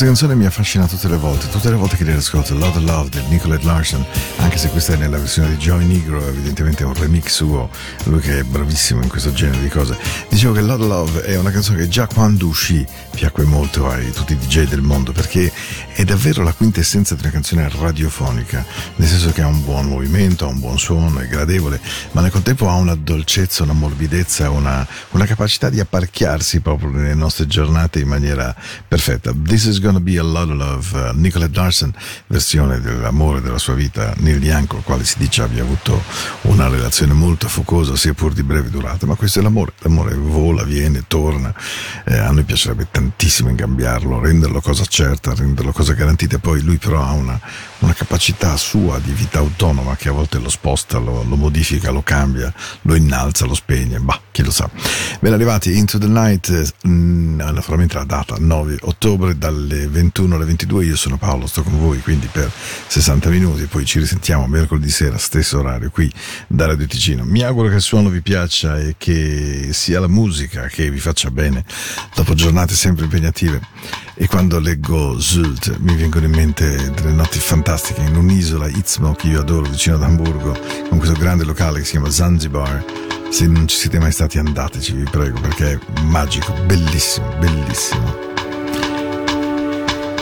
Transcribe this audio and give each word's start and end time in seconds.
questa 0.00 0.16
canzone 0.18 0.40
mi 0.40 0.46
affascina 0.46 0.86
tutte 0.86 1.08
le 1.08 1.18
volte, 1.18 1.46
tutte 1.50 1.68
le 1.68 1.76
volte 1.76 1.96
che 1.96 2.04
le 2.04 2.14
ascolto. 2.14 2.54
Love 2.54 2.80
Love 2.80 3.10
del 3.10 3.24
Nicolette 3.28 3.66
Larson, 3.66 4.02
anche 4.38 4.56
se 4.56 4.70
questa 4.70 4.94
è 4.94 4.96
nella 4.96 5.18
versione 5.18 5.50
di 5.50 5.56
Joey 5.56 5.84
Negro, 5.84 6.26
evidentemente 6.26 6.84
è 6.84 6.86
un 6.86 6.94
remix 6.94 7.34
suo, 7.34 7.68
lui 8.04 8.20
che 8.20 8.38
è 8.38 8.42
bravissimo 8.42 9.02
in 9.02 9.10
questo 9.10 9.30
genere 9.34 9.60
di 9.60 9.68
cose. 9.68 9.98
Dicevo 10.30 10.54
che 10.54 10.62
Love 10.62 10.86
Love 10.86 11.22
è 11.24 11.36
una 11.36 11.50
canzone 11.50 11.80
che 11.80 11.88
già 11.88 12.06
quando 12.06 12.46
uscì 12.46 12.82
piacque 13.10 13.44
molto 13.44 13.90
a 13.90 13.98
tutti 14.14 14.32
i 14.32 14.38
DJ 14.38 14.68
del 14.68 14.80
mondo 14.80 15.12
perché 15.12 15.52
è 16.00 16.04
davvero 16.04 16.42
la 16.42 16.54
quintessenza 16.54 17.14
di 17.14 17.20
una 17.20 17.30
canzone 17.30 17.68
radiofonica, 17.68 18.64
nel 18.96 19.06
senso 19.06 19.32
che 19.32 19.42
ha 19.42 19.46
un 19.46 19.62
buon 19.62 19.86
movimento, 19.86 20.46
ha 20.46 20.48
un 20.48 20.58
buon 20.58 20.78
suono, 20.78 21.18
è 21.18 21.26
gradevole, 21.26 21.78
ma 22.12 22.22
nel 22.22 22.30
contempo 22.30 22.70
ha 22.70 22.74
una 22.76 22.94
dolcezza, 22.94 23.64
una 23.64 23.74
morbidezza, 23.74 24.48
una, 24.48 24.86
una 25.10 25.26
capacità 25.26 25.68
di 25.68 25.78
apparchiarsi 25.78 26.60
proprio 26.60 26.88
nelle 26.88 27.12
nostre 27.12 27.46
giornate 27.46 28.00
in 28.00 28.08
maniera 28.08 28.56
perfetta. 28.88 29.34
This 29.44 29.64
is 29.64 29.78
gonna 29.78 30.00
be 30.00 30.18
a 30.18 30.22
lot 30.22 30.48
of 30.48 30.56
love. 30.56 31.10
Uh, 31.10 31.12
Nicolette 31.12 31.58
Larson, 31.58 31.92
versione 32.28 32.80
dell'amore 32.80 33.42
della 33.42 33.58
sua 33.58 33.74
vita, 33.74 34.14
Neil 34.20 34.42
Young, 34.42 34.68
con 34.68 34.78
il 34.78 34.84
quale 34.84 35.04
si 35.04 35.18
dice 35.18 35.42
abbia 35.42 35.62
avuto 35.62 36.02
una 36.42 36.66
relazione 36.68 37.12
molto 37.12 37.46
focosa, 37.46 37.94
sia 37.94 38.14
pur 38.14 38.32
di 38.32 38.42
breve 38.42 38.70
durata, 38.70 39.04
ma 39.04 39.16
questo 39.16 39.40
è 39.40 39.42
l'amore. 39.42 39.72
L'amore 39.80 40.14
vola, 40.14 40.62
viene, 40.62 41.04
torna. 41.06 41.54
Eh, 42.06 42.16
a 42.16 42.30
noi 42.30 42.44
piacerebbe 42.44 42.88
tantissimo 42.90 43.50
ingabbiarlo, 43.50 44.18
renderlo 44.18 44.62
cosa 44.62 44.86
certa, 44.86 45.34
renderlo 45.34 45.72
cosa 45.72 45.88
garantita. 45.94 46.38
Poi 46.38 46.62
lui 46.62 46.76
però 46.76 47.02
ha 47.02 47.12
una, 47.12 47.38
una 47.78 47.92
capacità 47.92 48.56
sua 48.56 48.98
di 48.98 49.12
vita 49.12 49.38
autonoma 49.38 49.96
che 49.96 50.08
a 50.08 50.12
volte 50.12 50.38
lo 50.38 50.48
sposta, 50.48 50.98
lo, 50.98 51.22
lo 51.22 51.36
modifica, 51.36 51.90
lo 51.90 52.02
cambia, 52.02 52.52
lo 52.82 52.94
innalza, 52.94 53.46
lo 53.46 53.54
spegne. 53.54 53.98
Bah, 54.00 54.20
chi 54.30 54.42
lo 54.42 54.50
sa. 54.50 54.68
Ben 55.20 55.32
arrivati 55.32 55.76
Into 55.76 55.98
the 55.98 56.06
Night, 56.06 56.74
mh, 56.82 56.90
mm, 56.90 57.36
naturalmente 57.40 57.96
la 57.96 58.04
data 58.04 58.36
9 58.38 58.78
ottobre 58.82 59.36
dalle 59.36 59.86
21 59.88 60.34
alle 60.36 60.44
22. 60.44 60.84
Io 60.84 60.96
sono 60.96 61.16
Paolo, 61.16 61.46
sto 61.46 61.62
con 61.62 61.78
voi 61.78 62.00
quindi 62.00 62.28
per 62.30 62.50
60 62.86 63.28
minuti. 63.30 63.64
Poi 63.66 63.84
ci 63.84 63.98
risentiamo 63.98 64.46
mercoledì 64.46 64.90
sera, 64.90 65.18
stesso 65.18 65.58
orario 65.58 65.90
qui 65.90 66.12
da 66.46 66.66
Radio 66.66 66.86
Ticino. 66.86 67.24
Mi 67.24 67.42
auguro 67.42 67.68
che 67.68 67.76
il 67.76 67.82
suono 67.82 68.08
vi 68.08 68.20
piaccia 68.20 68.78
e 68.78 68.94
che 68.98 69.70
sia 69.72 70.00
la 70.00 70.08
musica 70.08 70.66
che 70.66 70.90
vi 70.90 70.98
faccia 70.98 71.30
bene 71.30 71.64
dopo 72.14 72.34
giornate 72.34 72.74
sempre 72.74 73.04
impegnative. 73.04 73.60
E 74.22 74.26
quando 74.28 74.58
leggo 74.58 75.18
Zult 75.18 75.78
mi 75.78 75.96
vengono 75.96 76.26
in 76.26 76.32
mente 76.32 76.92
delle 76.92 77.12
notti 77.12 77.38
fantastiche 77.38 78.02
in 78.02 78.14
un'isola, 78.14 78.68
Itzmo, 78.68 79.14
che 79.14 79.28
io 79.28 79.40
adoro, 79.40 79.66
vicino 79.66 79.96
ad 79.96 80.02
Hamburgo, 80.02 80.54
con 80.90 80.98
questo 80.98 81.18
grande 81.18 81.44
locale 81.44 81.78
che 81.78 81.86
si 81.86 81.92
chiama 81.92 82.10
Zanzibar. 82.10 82.84
Se 83.30 83.46
non 83.46 83.66
ci 83.66 83.78
siete 83.78 83.98
mai 83.98 84.12
stati 84.12 84.38
andateci, 84.38 84.92
vi 84.92 85.08
prego, 85.10 85.40
perché 85.40 85.72
è 85.72 86.02
magico, 86.02 86.52
bellissimo, 86.66 87.34
bellissimo. 87.38 88.14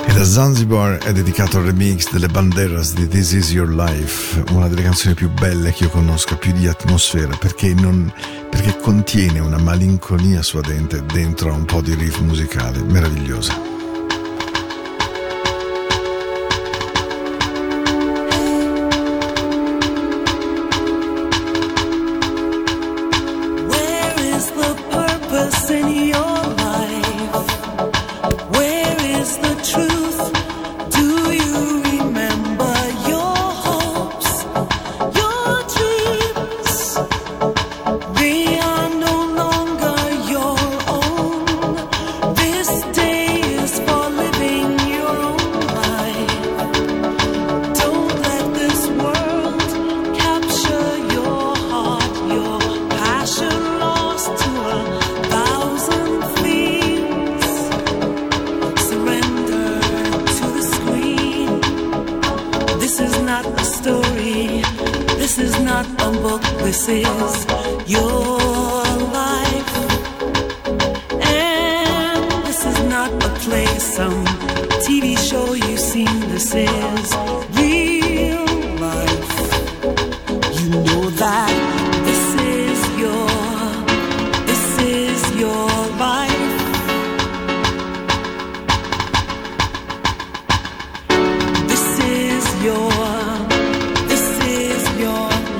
E 0.06 0.12
da 0.12 0.24
Zanzibar 0.24 0.98
è 0.98 1.12
dedicato 1.12 1.58
al 1.58 1.64
remix 1.64 2.08
delle 2.12 2.28
Banderas 2.28 2.94
di 2.94 3.08
This 3.08 3.32
Is 3.32 3.50
Your 3.50 3.68
Life, 3.68 4.44
una 4.52 4.68
delle 4.68 4.82
canzoni 4.82 5.14
più 5.14 5.28
belle 5.28 5.72
che 5.72 5.84
io 5.84 5.90
conosca, 5.90 6.36
più 6.36 6.52
di 6.52 6.68
atmosfera, 6.68 7.36
perché, 7.36 7.74
non, 7.74 8.12
perché 8.48 8.78
contiene 8.78 9.40
una 9.40 9.58
malinconia 9.58 10.40
suadente 10.40 11.04
dentro 11.04 11.50
a 11.50 11.54
un 11.54 11.64
po' 11.64 11.80
di 11.80 11.94
riff 11.94 12.20
musicale, 12.20 12.80
meravigliosa. 12.80 13.67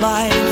life 0.01 0.48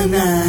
into 0.00 0.39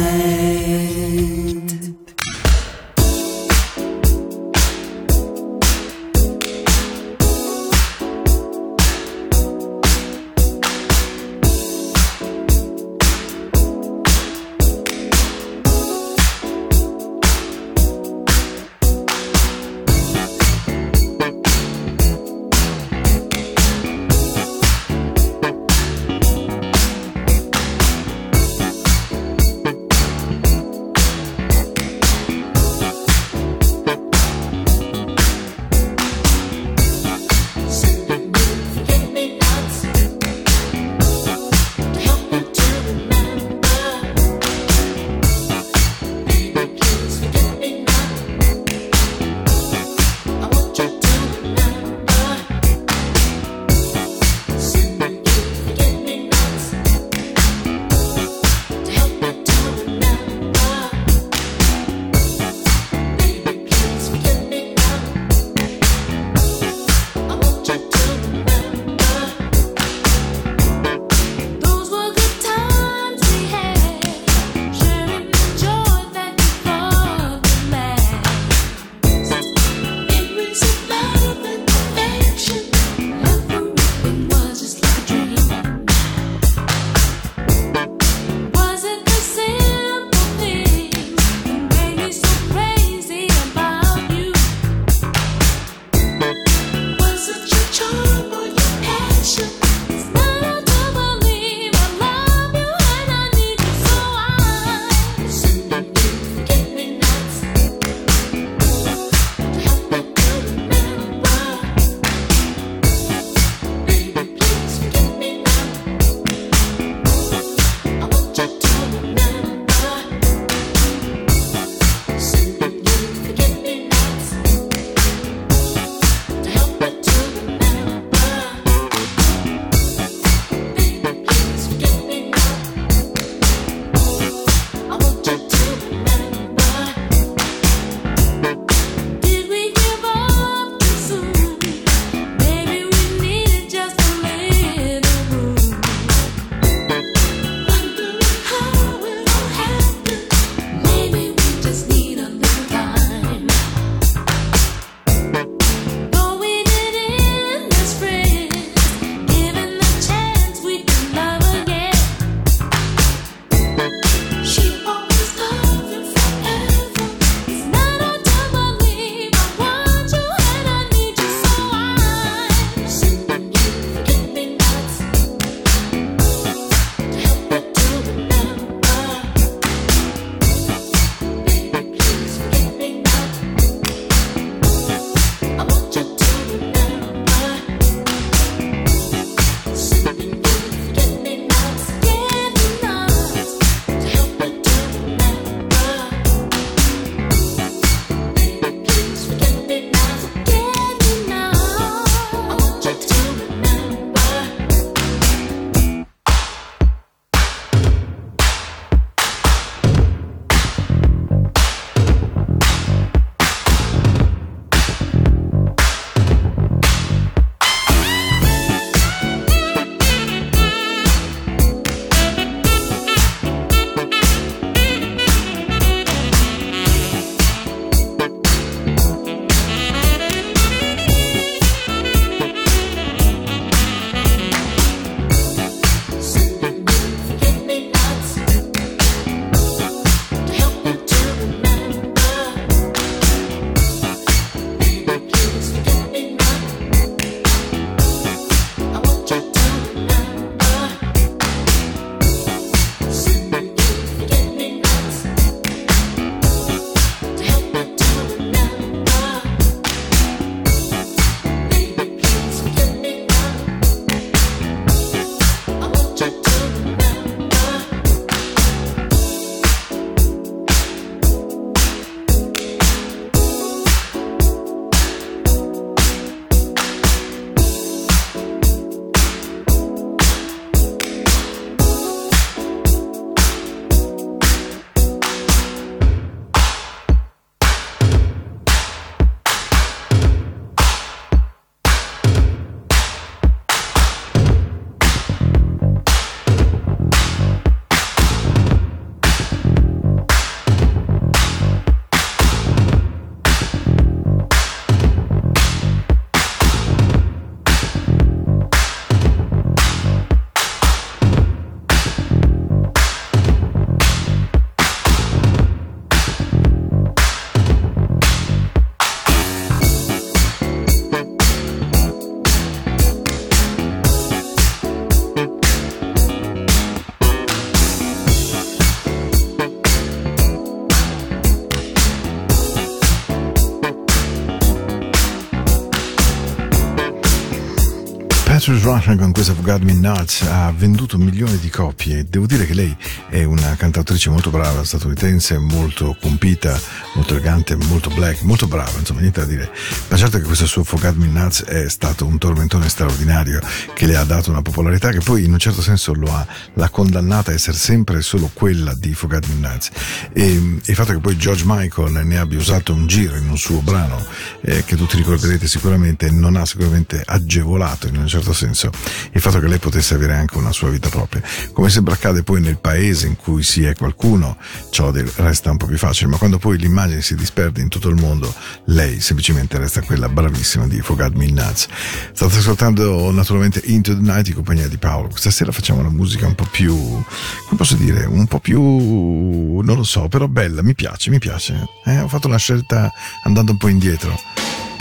Patrice 338.62 338.84
Russian 338.84 339.18
con 339.18 339.32
questa 339.32 339.54
Got 339.54 339.82
Me 339.82 339.92
Nuts 339.92 340.42
ha 340.42 340.70
venduto 340.70 341.18
milioni 341.18 341.58
di 341.58 341.68
copie. 341.68 342.24
Devo 342.28 342.46
dire 342.46 342.64
che 342.64 342.74
lei 342.74 342.96
è 343.28 343.42
una 343.42 343.74
cantautrice 343.74 344.30
molto 344.30 344.50
brava, 344.50 344.84
statunitense, 344.84 345.58
molto 345.58 346.16
compita, 346.20 346.78
molto 347.14 347.34
elegante, 347.34 347.74
molto 347.74 348.08
black, 348.10 348.42
molto 348.42 348.68
brava, 348.68 348.96
insomma, 348.96 349.18
niente 349.18 349.40
da 349.40 349.46
dire. 349.46 349.68
Ma 350.06 350.16
certo 350.16 350.38
che 350.38 350.44
questo 350.44 350.66
suo 350.66 350.84
Forgot 350.84 351.16
Me 351.16 351.26
Nuts 351.26 351.64
è 351.64 351.88
stato 351.88 352.24
un 352.24 352.38
tormentone 352.38 352.88
straordinario 352.88 353.60
che 353.94 354.06
le 354.06 354.16
ha 354.16 354.22
dato 354.22 354.50
una 354.50 354.62
popolarità 354.62 355.10
che 355.10 355.18
poi 355.18 355.44
in 355.44 355.52
un 355.52 355.58
certo 355.58 355.82
senso 355.82 356.14
lo 356.14 356.32
ha, 356.32 356.46
l'ha 356.74 356.88
condannata 356.88 357.50
a 357.50 357.54
essere 357.54 357.76
sempre 357.76 358.22
solo 358.22 358.48
quella 358.52 358.94
di 358.94 359.12
Forgot 359.12 359.44
Me 359.48 359.68
Nuts. 359.68 359.90
E, 360.32 360.44
il 360.84 360.94
fatto 360.94 361.12
che 361.12 361.18
poi 361.18 361.36
George 361.36 361.64
Michael 361.66 362.24
ne 362.24 362.38
abbia 362.38 362.58
usato 362.58 362.92
un 362.92 363.08
giro 363.08 363.34
in 363.34 363.48
un 363.48 363.58
suo 363.58 363.80
brano, 363.80 364.24
eh, 364.60 364.84
che 364.84 364.94
tutti 364.94 365.16
ricorderete 365.16 365.66
sicuramente, 365.66 366.30
non 366.30 366.54
ha 366.54 366.64
sicuramente 366.64 367.24
agevolato 367.26 368.06
in 368.06 368.18
un 368.18 368.28
certo 368.28 368.50
certo 368.52 368.66
senso 368.66 368.90
il 369.32 369.40
fatto 369.40 369.58
che 369.58 369.66
lei 369.66 369.78
potesse 369.78 370.14
avere 370.14 370.34
anche 370.34 370.56
una 370.58 370.72
sua 370.72 370.90
vita 370.90 371.08
propria. 371.08 371.42
Come 371.72 371.88
sempre 371.88 372.14
accade 372.14 372.42
poi 372.42 372.60
nel 372.60 372.78
paese 372.78 373.26
in 373.26 373.36
cui 373.36 373.62
si 373.62 373.84
è 373.84 373.96
qualcuno, 373.96 374.56
ciò 374.90 375.10
resta 375.36 375.70
un 375.70 375.78
po' 375.78 375.86
più 375.86 375.96
facile, 375.96 376.30
ma 376.30 376.36
quando 376.36 376.58
poi 376.58 376.78
l'immagine 376.78 377.22
si 377.22 377.34
disperde 377.34 377.80
in 377.80 377.88
tutto 377.88 378.08
il 378.08 378.16
mondo, 378.16 378.52
lei 378.86 379.20
semplicemente 379.20 379.78
resta 379.78 380.02
quella 380.02 380.28
bravissima 380.28 380.86
di 380.86 381.02
Me 381.34 381.50
Nuts. 381.50 381.88
State 382.32 382.58
ascoltando 382.58 383.30
naturalmente 383.30 383.80
Into 383.84 384.14
the 384.14 384.20
Night 384.20 384.48
in 384.48 384.54
compagnia 384.54 384.88
di 384.88 384.98
Paolo. 384.98 385.28
Questa 385.28 385.50
sera 385.50 385.72
facciamo 385.72 386.00
una 386.00 386.10
musica 386.10 386.46
un 386.46 386.54
po' 386.54 386.68
più, 386.70 386.94
come 386.94 387.76
posso 387.76 387.96
dire, 387.96 388.24
un 388.24 388.46
po' 388.46 388.60
più, 388.60 388.80
non 388.80 389.96
lo 389.96 390.04
so, 390.04 390.28
però 390.28 390.46
bella, 390.46 390.82
mi 390.82 390.94
piace, 390.94 391.30
mi 391.30 391.38
piace. 391.38 391.86
Eh, 392.04 392.20
ho 392.20 392.28
fatto 392.28 392.46
una 392.48 392.58
scelta 392.58 393.10
andando 393.44 393.72
un 393.72 393.78
po' 393.78 393.88
indietro 393.88 394.38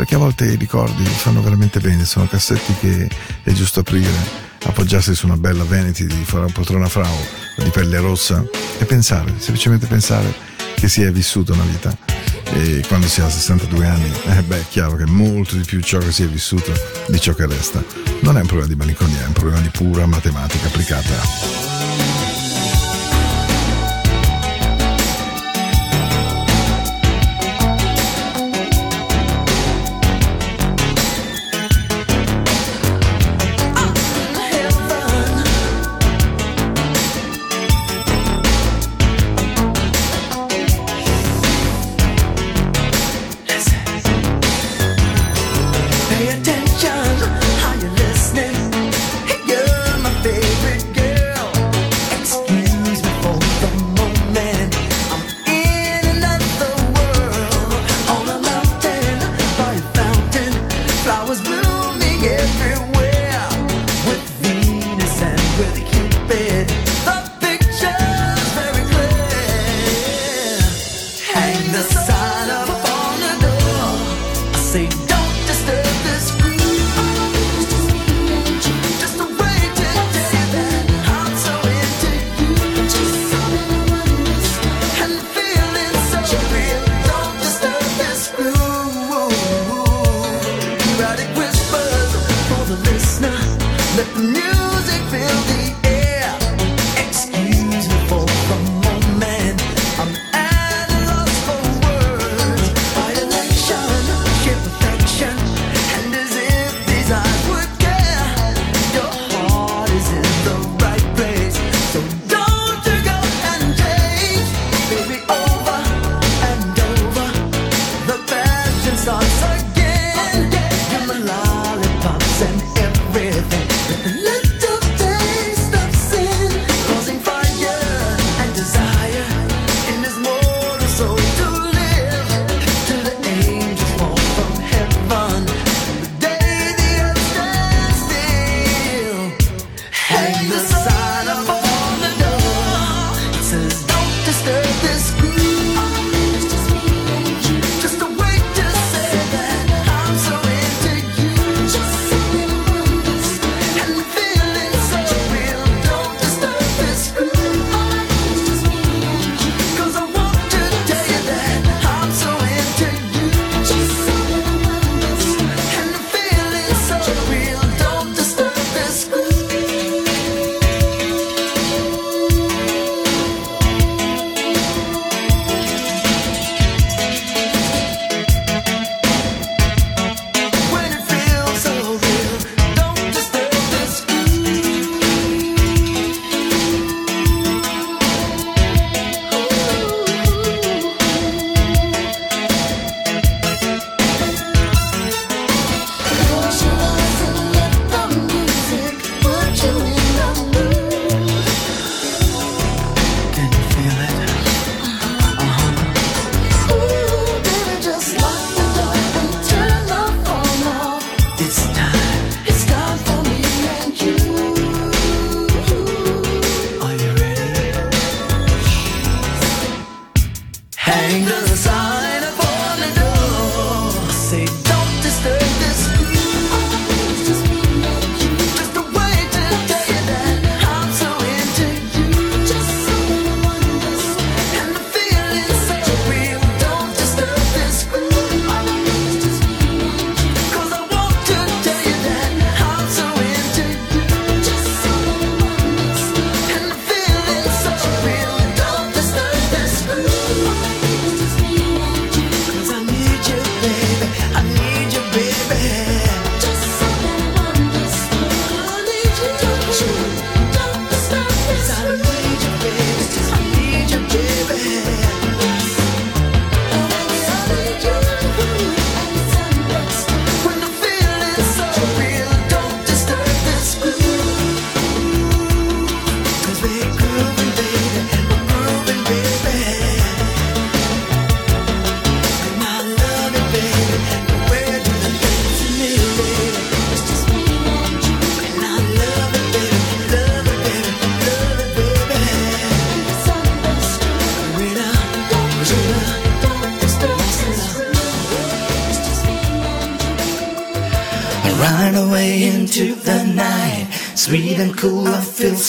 perché 0.02 0.16
a 0.16 0.18
volte 0.18 0.46
i 0.46 0.56
ricordi 0.56 1.06
fanno 1.06 1.44
veramente 1.44 1.80
bene, 1.80 2.06
sono 2.06 2.26
cassetti 2.26 2.74
che 2.80 3.08
è 3.44 3.52
giusto 3.52 3.82
aprire, 3.82 4.10
appoggiarsi 4.64 5.14
su 5.14 5.28
una 5.28 5.38
bella 5.38 5.64
Vanity 5.64 6.08
di 6.08 6.26
poltrona 6.28 6.88
frau 6.88 7.16
di 7.58 7.70
pelle 7.70 8.00
rossa 8.00 8.44
e 8.80 8.86
pensare, 8.86 9.32
semplicemente 9.38 9.86
pensare 9.86 10.34
che 10.74 10.90
si 10.90 11.04
è 11.04 11.12
vissuta 11.12 11.54
una 11.54 11.66
vita. 11.66 11.96
E 12.46 12.84
quando 12.88 13.06
si 13.06 13.22
ha 13.22 13.30
62 13.30 13.86
anni, 13.86 14.12
eh 14.26 14.42
beh, 14.42 14.62
è 14.62 14.66
chiaro 14.70 14.96
che 14.96 15.06
molto 15.06 15.56
di 15.56 15.64
più 15.64 15.80
ciò 15.82 16.00
che 16.00 16.12
si 16.12 16.24
è 16.24 16.28
vissuto 16.28 16.74
di 17.06 17.20
ciò 17.20 17.36
che 17.36 17.46
resta. 17.46 17.84
Non 18.22 18.38
è 18.38 18.42
un 18.42 18.48
problema 18.48 18.70
di 18.70 18.76
malinconia, 18.76 19.22
è 19.22 19.28
un 19.28 19.34
problema 19.34 19.60
di 19.60 19.70
pura 19.70 20.08
matematica 20.08 20.66
applicata. 20.66 22.11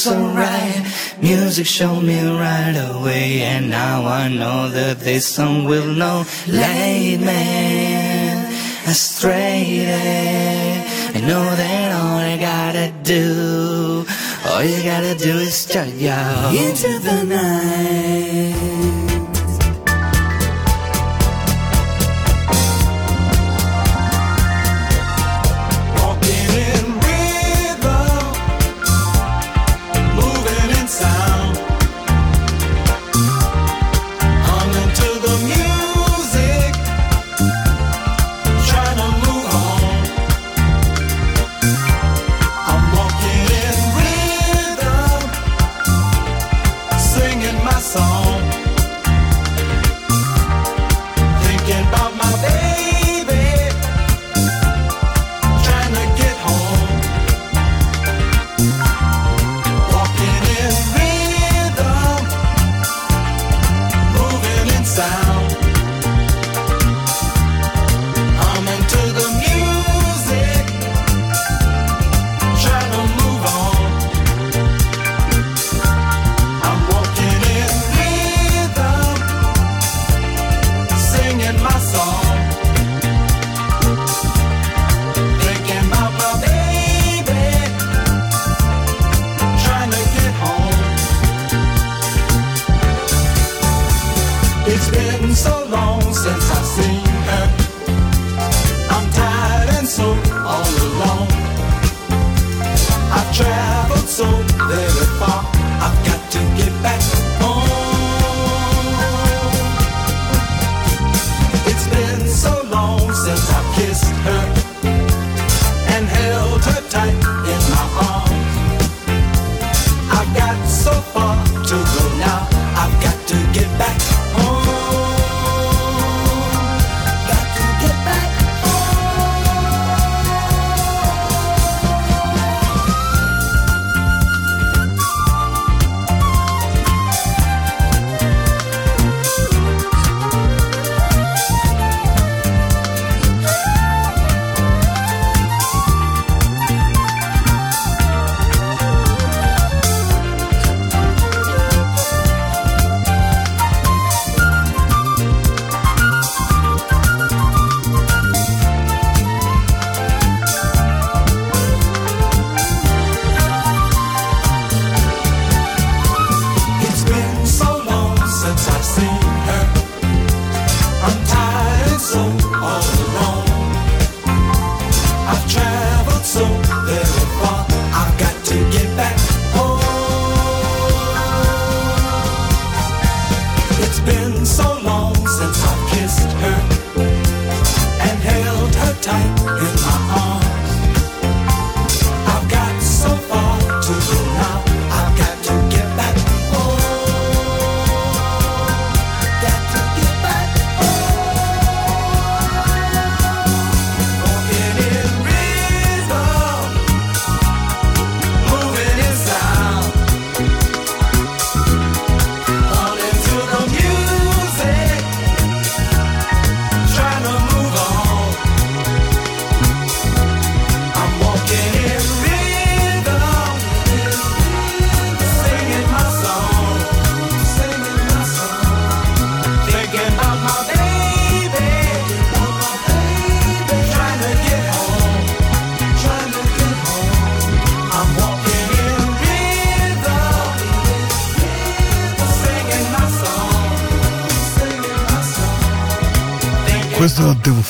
So 0.02 0.18
right. 0.34 0.82
Music 1.20 1.64
showed 1.64 2.02
me 2.02 2.18
right 2.26 2.76
away, 2.90 3.42
and 3.42 3.70
now 3.70 4.04
I 4.04 4.28
know 4.28 4.68
that 4.68 4.98
this 4.98 5.24
song 5.26 5.64
will 5.64 5.94
know. 5.94 6.24
Late 6.48 7.20
man, 7.20 8.52
astray. 8.84 9.86
I 11.14 11.20
know 11.20 11.44
that 11.54 11.92
all 11.92 12.18
I 12.18 12.36
gotta 12.36 12.92
do, 13.04 14.04
all 14.50 14.64
you 14.64 14.82
gotta 14.82 15.14
do 15.14 15.38
is 15.38 15.66
turn 15.66 15.96
your 16.00 16.50
into 16.50 16.98
the 16.98 17.22
night. 17.22 18.81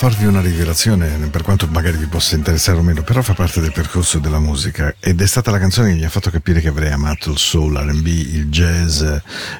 Farvi 0.02 0.26
una 0.26 0.40
rivelazione, 0.40 1.06
per 1.30 1.42
quanto 1.42 1.68
magari 1.70 1.96
vi 1.96 2.06
possa 2.06 2.34
interessare 2.34 2.76
o 2.76 2.82
meno, 2.82 3.04
però 3.04 3.22
fa 3.22 3.34
parte 3.34 3.60
del 3.60 3.70
percorso 3.70 4.18
della 4.18 4.40
musica 4.40 4.92
ed 4.98 5.20
è 5.20 5.26
stata 5.28 5.52
la 5.52 5.60
canzone 5.60 5.90
che 5.90 5.94
mi 5.94 6.04
ha 6.04 6.08
fatto 6.08 6.28
capire 6.28 6.60
che 6.60 6.66
avrei 6.66 6.90
amato 6.90 7.30
il 7.30 7.38
soul, 7.38 7.72
l'R&B, 7.74 8.06
il 8.08 8.48
jazz, 8.48 9.00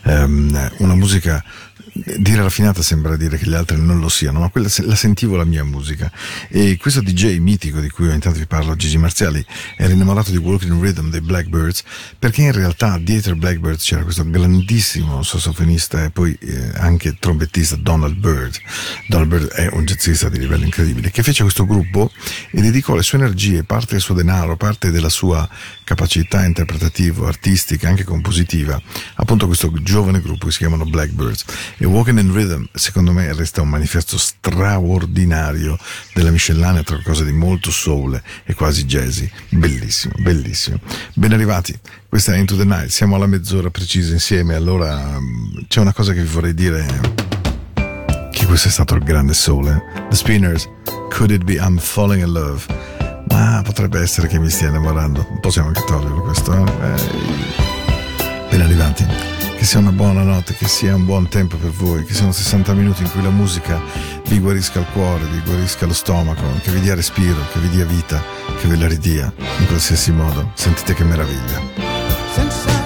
ehm, 0.03 0.73
una 0.79 0.95
musica 0.97 1.45
dire 1.93 2.43
raffinata 2.43 2.83
sembra 2.83 3.17
dire 3.17 3.37
che 3.37 3.47
gli 3.47 3.55
altri 3.55 3.81
non 3.81 4.01
lo 4.01 4.09
siano, 4.09 4.41
ma 4.41 4.49
quella 4.49 4.69
la 4.85 4.95
sentivo 4.95 5.37
la 5.37 5.45
mia 5.45 5.65
musica. 5.65 6.11
E 6.49 6.77
questo 6.79 7.03
DJ 7.03 7.39
mitico 7.39 7.81
di 7.81 7.91
cui 7.91 8.13
intanto 8.13 8.39
vi 8.39 8.47
parlo, 8.47 8.75
Gigi 8.77 8.97
Marziali, 8.99 9.45
era 9.77 9.93
innamorato 9.93 10.31
di 10.31 10.39
Walking 10.39 10.81
Rhythm 10.83 11.11
dei 11.11 11.21
Blackbirds, 11.21 11.83
perché 12.19 12.43
in 12.43 12.53
realtà 12.53 12.99
dietro 12.99 13.37
Blackbirds 13.37 13.85
c'era 13.85 14.03
questo 14.03 14.29
grandissimo 14.29 15.23
sassofonista 15.23 16.05
e 16.05 16.11
poi 16.11 16.37
eh, 16.41 16.71
anche 16.77 17.17
trombettista 17.19 17.77
Donald 17.77 18.17
Byrd. 18.17 18.57
Donald 19.09 19.31
Byrd 19.31 19.49
è 19.51 19.69
un 19.73 19.85
jazzista 19.85 20.29
di 20.29 20.39
livello 20.39 20.65
incredibile, 20.65 21.11
che 21.11 21.23
fece 21.23 21.43
questo 21.43 21.67
gruppo 21.67 22.11
e 22.51 22.61
dedicò 22.61 22.95
le 22.95 23.03
sue 23.03 23.19
energie, 23.19 23.65
parte 23.65 23.93
del 23.93 24.01
suo 24.01 24.15
denaro, 24.15 24.57
parte 24.57 24.91
della 24.91 25.09
sua 25.09 25.49
capacità 25.93 26.43
interpretativa, 26.43 27.29
artistica, 27.29 27.87
anche 27.87 28.05
compositiva, 28.05 28.81
appunto 29.17 29.47
questo 29.47 29.71
giovane 29.83 30.23
gruppo 30.23 30.47
che 30.47 30.53
si 30.53 30.59
chiamano 30.59 30.87
Blackbirds. 30.87 31.45
E 31.77 31.85
Walking 31.85 32.19
in 32.19 32.33
Rhythm, 32.33 32.67
secondo 32.73 33.13
me, 33.13 33.31
resta 33.35 33.61
un 33.61 33.69
manifesto 33.69 34.17
straordinario 34.17 35.79
della 36.15 36.31
miscellanea 36.31 36.83
tra 36.83 36.95
qualcosa 36.95 37.25
di 37.25 37.33
molto 37.33 37.71
sole 37.71 38.23
e 38.45 38.55
quasi 38.55 38.87
jazzy. 38.87 39.31
Bellissimo, 39.51 40.15
bellissimo. 40.21 40.81
Ben 41.13 41.35
arrivati. 41.35 41.79
Questa 42.09 42.33
è 42.33 42.39
Into 42.39 42.57
the 42.57 42.65
Night, 42.65 42.89
siamo 42.89 43.17
alla 43.17 43.27
mezz'ora 43.27 43.71
precisa 43.71 44.13
insieme, 44.13 44.55
allora 44.55 45.19
mm, 45.19 45.65
c'è 45.69 45.81
una 45.81 45.93
cosa 45.93 46.15
che 46.15 46.23
vi 46.23 46.29
vorrei 46.29 46.55
dire 46.55 46.87
che 48.31 48.47
questo 48.47 48.69
è 48.69 48.71
stato 48.71 48.95
il 48.95 49.03
grande 49.05 49.35
sole. 49.35 49.85
Eh? 49.95 50.09
The 50.09 50.17
Spinners, 50.17 50.69
Could 51.11 51.33
It 51.33 51.45
Be 51.45 51.55
I'm 51.55 51.77
Falling 51.77 52.23
in 52.23 52.33
Love? 52.33 53.12
ah, 53.33 53.63
potrebbe 53.63 54.01
essere 54.01 54.29
che 54.29 54.39
mi 54.39 54.49
stia 54.49 54.69
innamorando. 54.69 55.27
Possiamo 55.41 55.69
anche 55.69 55.83
toglierlo 55.85 56.23
questo. 56.23 56.53
Eh? 56.53 57.71
Ben 58.51 58.61
arrivati. 58.61 59.07
Che 59.57 59.65
sia 59.65 59.79
una 59.79 59.93
buona 59.93 60.23
notte, 60.23 60.55
che 60.55 60.67
sia 60.67 60.95
un 60.95 61.05
buon 61.05 61.29
tempo 61.29 61.57
per 61.57 61.71
voi, 61.71 62.05
che 62.05 62.15
siano 62.15 62.33
60 62.33 62.75
minuti 62.75 63.03
in 63.03 63.11
cui 63.11 63.23
la 63.23 63.31
musica 63.31 63.81
vi 64.27 64.41
guarisca 64.41 64.81
il 64.81 64.87
cuore, 64.93 65.25
vi 65.27 65.41
guarisca 65.45 65.87
lo 65.87 65.93
stomaco, 65.93 66.43
che 66.63 66.73
vi 66.73 66.81
dia 66.81 66.95
respiro, 66.95 67.39
che 67.53 67.61
vi 67.61 67.69
dia 67.69 67.85
vita, 67.85 68.21
che 68.61 68.67
ve 68.67 68.77
la 68.77 68.89
ridia 68.89 69.33
in 69.59 69.67
qualsiasi 69.67 70.11
modo. 70.11 70.51
Sentite 70.55 70.95
che 70.95 71.05
meraviglia. 71.05 72.82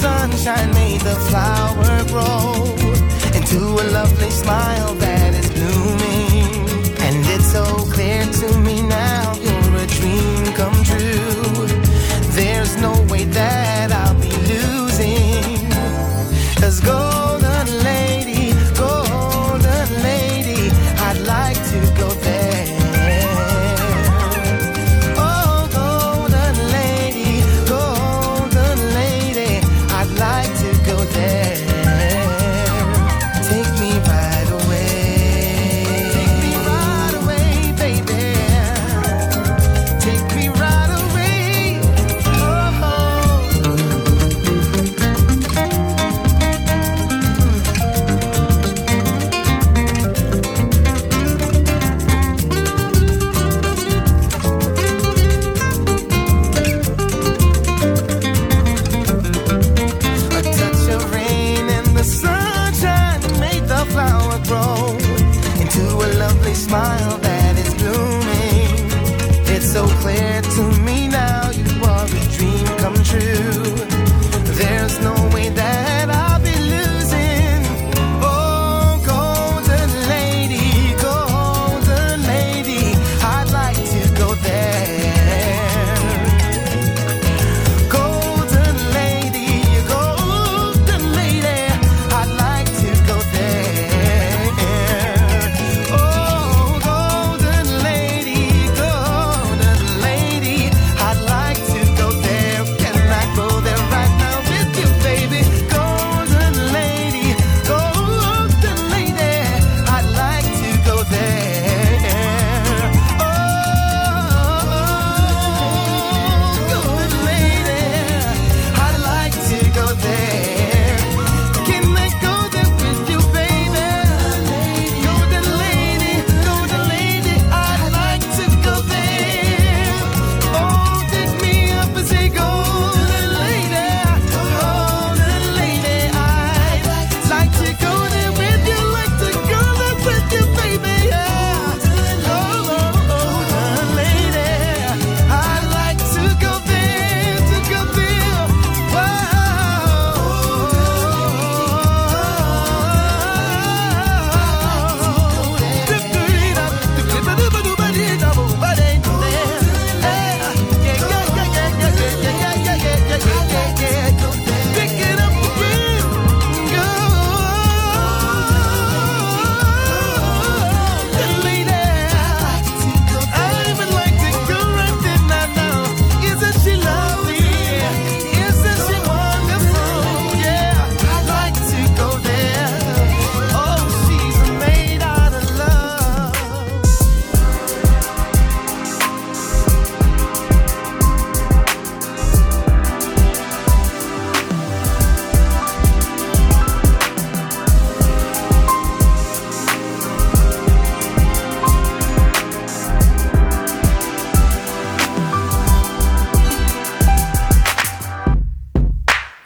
sunshine 0.00 0.72
made 0.72 1.00
the 1.02 1.16
flower 1.28 2.04
grow 2.08 2.64
into 3.38 3.58
a 3.82 3.84
lovely 3.92 4.30
smile 4.30 4.94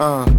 Uh, 0.05 0.34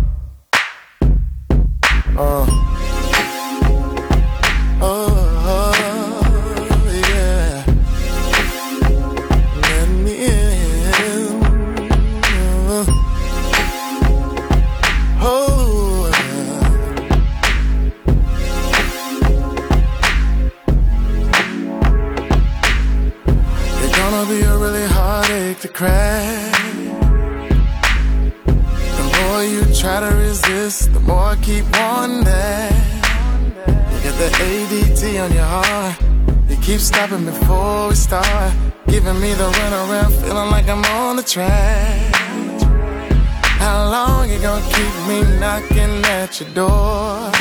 at 46.35 46.41
your 46.41 46.53
door. 46.53 47.31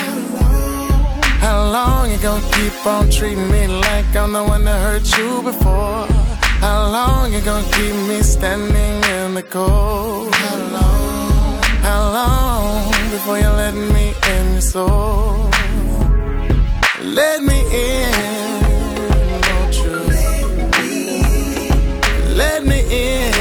How 1.41 1.71
long 1.73 2.11
you 2.11 2.19
gonna 2.19 2.45
keep 2.53 2.87
on 2.87 3.11
treating 3.11 3.51
me 3.51 3.67
like 3.67 4.15
I'm 4.15 4.33
the 4.33 4.45
one 4.45 4.65
that 4.65 4.81
hurt 4.81 5.19
you 5.19 5.43
before? 5.43 6.07
How 6.61 6.91
long 6.91 7.33
you 7.33 7.41
gonna 7.41 7.67
keep 7.73 7.95
me 8.09 8.23
standing 8.23 9.03
in 9.17 9.35
the 9.35 9.43
cold? 9.43 10.35
How 10.35 10.57
long? 10.77 11.63
How 11.89 12.03
long 12.19 12.93
before 13.11 13.39
you 13.39 13.49
let 13.49 13.75
me 13.75 14.15
in 14.35 14.53
your 14.53 14.61
soul? 14.61 15.51
Let 17.03 17.43
me 17.43 17.61
in, 17.73 18.13
won't 19.49 19.77
you? 19.85 19.97
Let 22.37 22.65
me 22.65 22.81
in. 22.91 23.34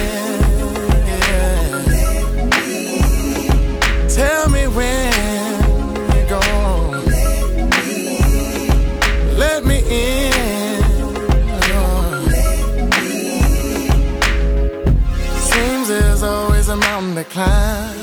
time. 17.45 17.99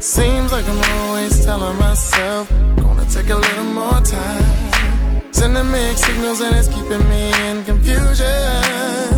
Seems 0.00 0.52
like 0.52 0.66
I'm 0.68 0.82
always 0.94 1.44
telling 1.44 1.78
myself, 1.78 2.50
gonna 2.76 3.06
take 3.16 3.30
a 3.30 3.38
little 3.46 3.70
more 3.80 4.00
time. 4.00 5.32
Sending 5.32 5.70
mixed 5.70 6.04
signals 6.04 6.40
and 6.40 6.54
it's 6.56 6.68
keeping 6.68 7.04
me 7.12 7.24
in 7.46 7.64
confusion. 7.64 9.08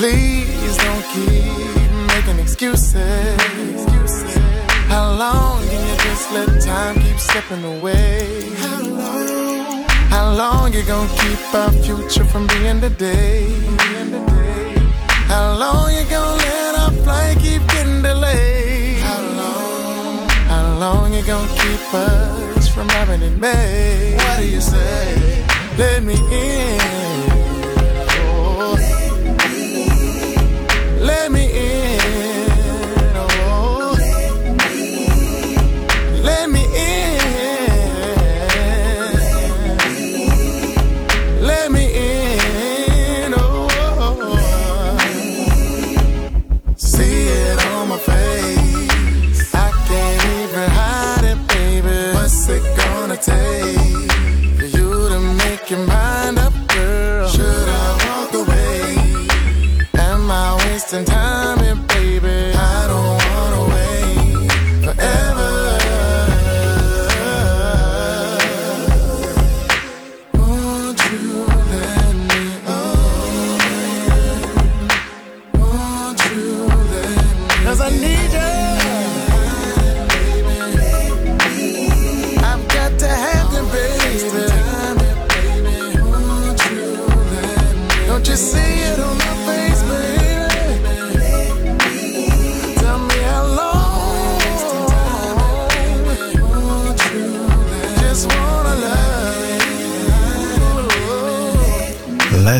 Please 0.00 0.76
don't 0.84 1.04
keep 1.14 1.90
making 2.14 2.38
excuses. 2.44 3.80
How 4.92 5.06
long 5.22 5.56
can 5.68 5.82
you 5.88 5.96
just 6.06 6.24
let 6.36 6.48
time 6.62 6.94
keep 7.04 7.18
slipping 7.28 7.64
away? 7.74 8.18
How 8.62 8.80
long? 9.00 9.84
How 10.14 10.26
long 10.42 10.72
you 10.74 10.82
gonna 10.92 11.16
keep 11.20 11.54
our 11.54 11.72
future 11.84 12.26
from 12.32 12.44
being 12.54 12.80
today? 12.80 13.46
How 15.32 15.46
long 15.62 15.86
you 15.96 16.04
gonna 16.10 16.36
live? 16.42 16.59
Flight 17.04 17.38
keep 17.38 17.62
getting 17.68 18.02
delayed? 18.02 18.98
How 19.00 19.20
long? 19.40 20.28
How 20.52 20.78
long 20.78 21.14
you 21.14 21.22
gonna 21.24 21.48
keep 21.48 21.94
us 21.94 22.68
from 22.68 22.88
having 22.88 23.22
it 23.22 23.36
made? 23.38 24.16
What 24.16 24.38
do 24.40 24.46
you 24.46 24.60
say? 24.60 25.46
Let 25.78 26.02
me 26.02 26.14
in. 26.30 27.39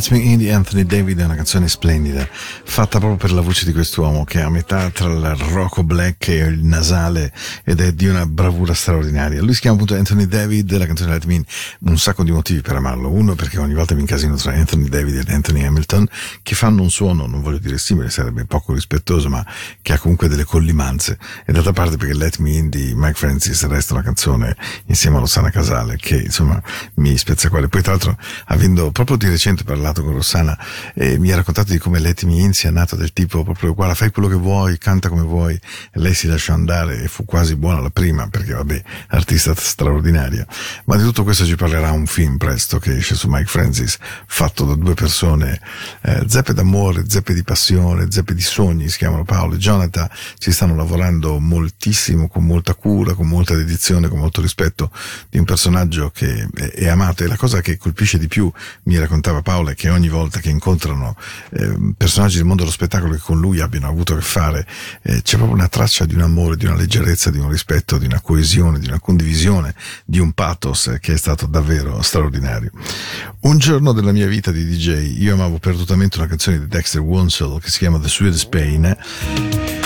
Let 0.01 0.13
Me 0.13 0.19
In 0.21 0.51
Anthony 0.51 0.85
David 0.85 1.19
è 1.19 1.25
una 1.25 1.35
canzone 1.35 1.69
splendida, 1.69 2.27
fatta 2.81 2.99
proprio 2.99 3.19
per 3.19 3.33
la 3.33 3.43
voce 3.43 3.67
di 3.67 3.75
quest'uomo 3.75 4.25
che 4.25 4.39
è 4.39 4.43
a 4.43 4.49
metà 4.49 4.89
tra 4.89 5.13
il 5.13 5.35
rocco 5.53 5.83
black 5.83 6.29
e 6.29 6.37
il 6.37 6.65
nasale 6.65 7.31
ed 7.63 7.79
è 7.79 7.93
di 7.93 8.07
una 8.07 8.25
bravura 8.25 8.73
straordinaria. 8.73 9.43
Lui 9.43 9.53
si 9.53 9.61
chiama 9.61 9.77
appunto 9.77 9.95
Anthony 9.95 10.27
David, 10.27 10.75
la 10.79 10.87
canzone 10.87 11.11
Let 11.11 11.27
Me 11.27 11.35
In, 11.35 11.45
un 11.81 11.99
sacco 11.99 12.25
di 12.25 12.31
motivi 12.31 12.63
per 12.63 12.77
amarlo. 12.77 13.11
Uno 13.11 13.35
perché 13.35 13.59
ogni 13.59 13.75
volta 13.75 13.93
mi 13.93 14.01
incasino 14.01 14.35
tra 14.37 14.55
Anthony 14.55 14.89
David 14.89 15.17
ed 15.17 15.29
Anthony 15.29 15.63
Hamilton 15.63 16.09
che 16.43 16.55
fanno 16.55 16.81
un 16.81 16.89
suono, 16.89 17.27
non 17.27 17.43
voglio 17.43 17.59
dire 17.59 17.77
simile, 17.77 18.09
sarebbe 18.09 18.47
poco 18.47 18.73
rispettoso, 18.73 19.29
ma 19.29 19.45
che 19.83 19.93
ha 19.93 19.99
comunque 19.99 20.29
delle 20.29 20.45
collimanze. 20.45 21.19
E 21.45 21.53
d'altra 21.53 21.75
parte 21.75 21.99
perché 21.99 22.15
Let 22.15 22.39
Me 22.39 22.53
In 22.53 22.71
di 22.71 22.95
Mike 22.97 23.13
Francis 23.19 23.63
resta 23.67 23.93
una 23.93 24.03
canzone 24.03 24.57
insieme 24.87 25.19
a 25.19 25.21
Rossana 25.21 25.51
Casale 25.51 25.97
che 25.97 26.17
insomma 26.17 26.59
mi 26.95 27.15
spezza 27.19 27.51
cuore. 27.51 27.69
Poi 27.69 27.83
tra 27.83 27.93
l'altro 27.93 28.17
avendo 28.47 28.91
proprio 28.91 29.19
di 29.19 29.29
recente 29.29 29.65
parlato 29.65 30.03
con 30.03 30.15
Rossana 30.15 30.59
eh, 30.95 31.19
mi 31.19 31.31
ha 31.31 31.37
raccontato 31.37 31.73
di 31.73 31.79
come 31.79 31.99
Let 31.99 32.23
Me 32.23 32.41
In 32.41 32.55
sia 32.55 32.69
nata 32.71 32.97
del 32.97 33.13
tipo 33.13 33.43
proprio 33.43 33.75
guarda 33.75 33.95
fai 33.95 34.11
quello 34.11 34.29
che 34.29 34.35
vuoi, 34.35 34.79
canta 34.79 35.09
come 35.09 35.23
vuoi. 35.23 35.55
E 35.55 35.99
lei 35.99 36.15
si 36.15 36.27
lasciò 36.27 36.55
andare 36.55 37.03
e 37.03 37.09
fu 37.09 37.25
quasi 37.25 37.57
buona 37.57 37.81
la 37.81 37.91
prima 37.91 38.29
perché 38.29 38.53
vabbè 38.53 38.83
artista 39.09 39.55
straordinaria. 39.55 40.47
Ma 40.85 40.97
di 40.97 41.03
tutto 41.03 41.25
questo 41.25 41.45
ci 41.45 41.57
parlerà 41.57 41.91
un 41.93 42.07
film 42.07 42.37
presto 42.37 42.79
che 42.79 42.97
esce 42.97 43.15
su 43.15 43.29
Mike 43.29 43.47
Francis 43.47 43.99
fatto 44.27 44.65
da 44.65 44.75
due 44.75 44.95
persone 44.95 45.61
eh, 46.03 46.25
zeppe 46.27 46.55
d'amore, 46.55 47.05
zeppe 47.09 47.35
di 47.35 47.43
passione, 47.43 48.11
zeppe 48.11 48.35
di 48.35 48.41
sogni 48.41 48.89
si 48.89 48.99
chiamano 48.99 49.25
Paolo 49.25 49.55
e 49.55 49.59
Jonathan. 49.59 50.09
Ci 50.39 50.53
stanno 50.53 50.75
lavorando 50.75 51.39
moltissimo 51.39 52.29
con 52.29 52.45
molta 52.45 52.75
cura, 52.75 53.15
con 53.15 53.27
molta 53.27 53.55
dedizione, 53.55 54.09
con 54.09 54.19
molto 54.19 54.41
rispetto 54.41 54.91
di 55.29 55.39
un 55.39 55.45
personaggio 55.45 56.11
che 56.11 56.49
è, 56.55 56.71
è 56.71 56.89
amato. 56.89 57.25
E 57.25 57.27
la 57.27 57.37
cosa 57.37 57.61
che 57.61 57.77
colpisce 57.77 58.19
di 58.19 58.29
più 58.29 58.51
mi 58.85 58.99
raccontava 58.99 59.43
Paolo 59.43 59.71
è 59.71 59.75
che 59.75 59.89
ogni 59.91 60.09
volta 60.09 60.41
che 60.41 60.51
incontrano 60.51 61.17
eh, 61.53 61.95
personaggi 61.97 62.37
del 62.37 62.47
mondo 62.47 62.60
dello 62.61 62.71
spettacolo 62.71 63.15
che 63.15 63.21
con 63.21 63.41
lui 63.41 63.61
abbiano 63.61 63.89
avuto 63.89 64.13
a 64.13 64.17
che 64.17 64.23
fare 64.23 64.67
eh, 65.03 65.23
c'è 65.23 65.37
proprio 65.37 65.57
una 65.57 65.69
traccia 65.69 66.05
di 66.05 66.15
un 66.15 66.23
amore, 66.23 66.57
di 66.57 66.67
una 66.67 66.77
leggerezza, 66.77 67.31
di 67.31 67.39
un 67.39 67.51
rispetto, 67.51 67.99
di 67.99 68.07
una 68.07 68.21
coesione, 68.21 68.79
di 68.79 68.87
una 68.87 69.01
condivisione, 69.01 69.75
di 70.05 70.19
un 70.19 70.33
pathos 70.33 70.97
che 71.01 71.15
è 71.15 71.17
stato 71.17 71.47
davvero 71.47 72.01
straordinario. 72.03 72.71
Un 73.41 73.59
giorno 73.59 73.93
della 73.93 74.13
mia 74.13 74.27
vita 74.27 74.51
di 74.51 74.65
DJ 74.65 75.21
io 75.21 75.35
amavo 75.35 75.59
perdutamente 75.59 76.19
una 76.19 76.27
canzone 76.27 76.61
di 76.61 76.67
Dexter 76.67 77.01
Wansel 77.01 77.59
che 77.61 77.71
si 77.71 77.79
chiama 77.79 77.99
The 77.99 78.09
Sweetest 78.09 78.49
Pain 78.49 79.80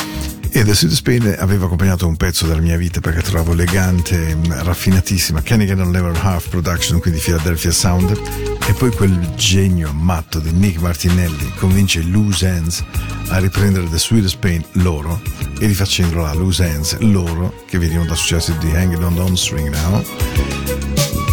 e 0.57 0.63
The 0.63 0.73
Sweet 0.73 0.95
Spain 0.95 1.37
aveva 1.41 1.65
accompagnato 1.65 2.07
un 2.07 2.15
pezzo 2.15 2.47
della 2.47 2.61
mia 2.61 2.77
vita 2.77 3.01
perché 3.01 3.23
trovavo 3.23 3.55
elegante, 3.55 4.37
mh, 4.37 4.63
raffinatissima, 4.63 5.43
Kennigan 5.43 5.81
and 5.81 5.93
Lever 5.93 6.17
Half 6.17 6.49
Production, 6.49 7.01
quindi 7.01 7.19
Philadelphia 7.19 7.73
Sound, 7.73 8.17
e 8.65 8.73
poi 8.75 8.93
quel 8.93 9.35
genio 9.35 9.93
matto 9.93 10.39
di 10.39 10.53
Nick 10.53 10.81
Martinelli 10.81 11.53
convince 11.57 12.03
Loose 12.03 12.47
Ends 12.47 12.85
a 13.31 13.39
riprendere 13.39 13.89
The 13.91 13.99
Sweet 13.99 14.27
Spain 14.27 14.65
loro 14.75 15.21
e 15.59 15.67
rifacendolo 15.67 16.23
là, 16.23 16.33
Loose 16.35 16.65
Ends 16.65 16.99
loro, 17.01 17.53
che 17.69 17.79
venivano 17.79 18.11
da 18.11 18.15
successi 18.15 18.57
di 18.59 18.71
Hang 18.77 18.93
It 18.93 19.03
On 19.03 19.13
Don't 19.13 19.37
String 19.37 19.75
Now, 19.75 20.05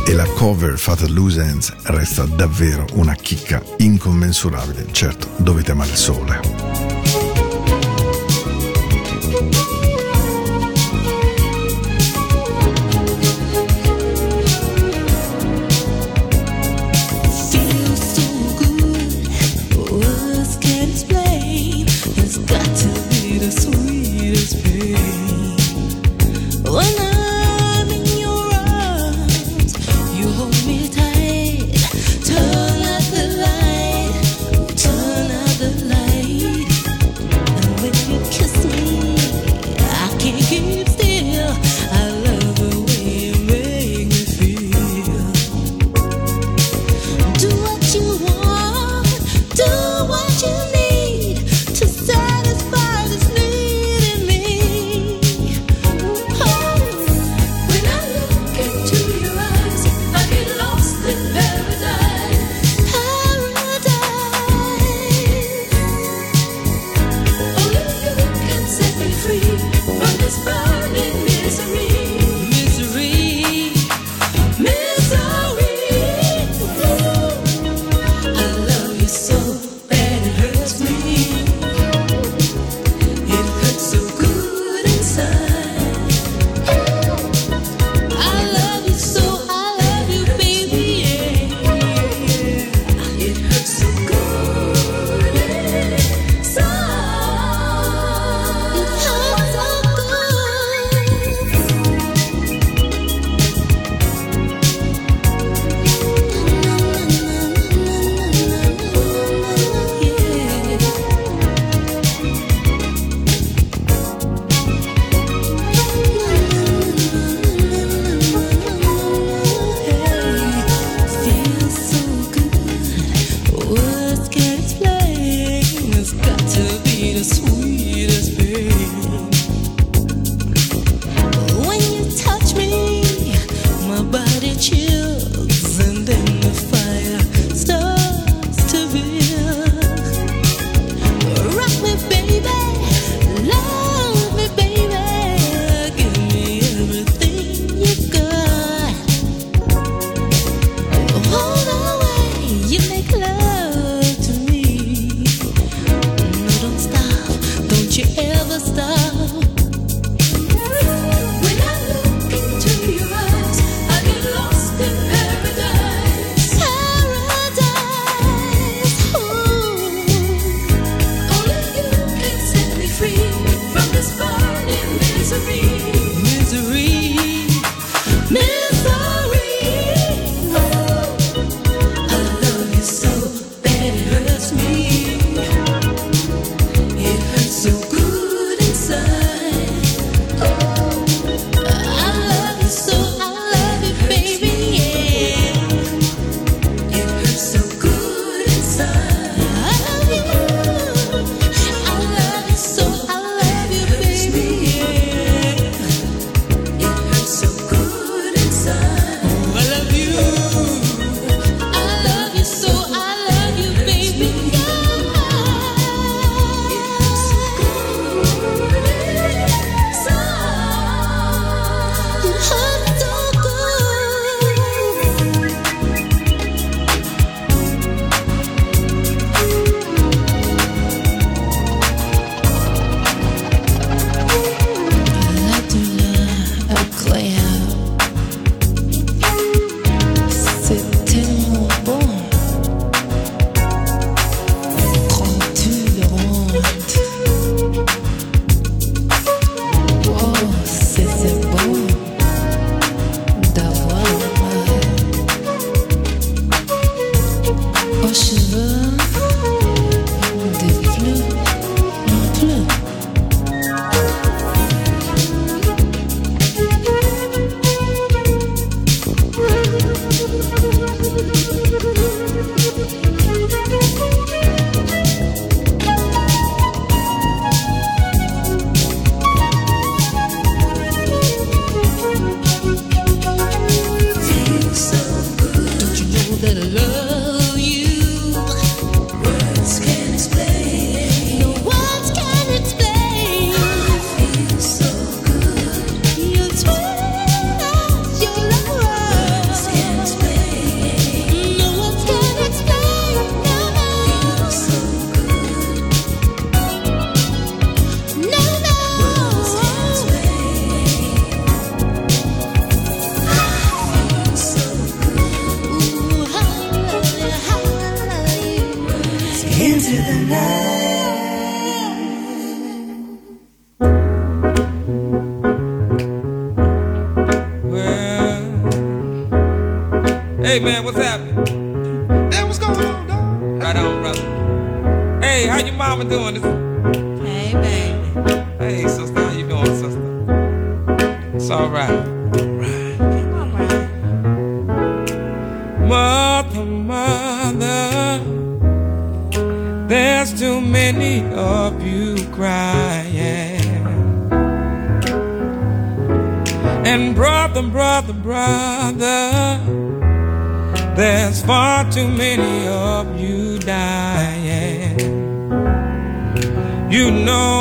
e 0.08 0.14
la 0.14 0.26
cover 0.26 0.80
fatta 0.80 1.06
da 1.06 1.14
Loose 1.14 1.44
Ends 1.44 1.72
resta 1.84 2.24
davvero 2.24 2.88
una 2.94 3.14
chicca 3.14 3.62
incommensurabile. 3.78 4.88
Certo, 4.90 5.30
dovete 5.38 5.70
amare 5.70 5.92
il 5.92 5.98
sole. 5.98 6.91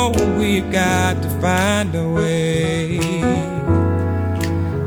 We've 0.09 0.71
got 0.71 1.21
to 1.21 1.29
find 1.39 1.93
a 1.93 2.09
way 2.09 2.97